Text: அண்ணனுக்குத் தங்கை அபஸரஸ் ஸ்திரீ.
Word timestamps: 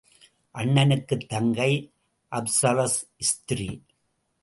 அண்ணனுக்குத் 0.53 1.27
தங்கை 1.27 1.93
அபஸரஸ் 2.31 2.99
ஸ்திரீ. 3.17 3.79